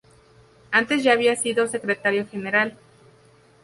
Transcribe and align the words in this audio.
Antes 0.71 1.03
ya 1.03 1.11
había 1.13 1.35
sido 1.35 1.67
secretario 1.67 2.25
general. 2.27 2.75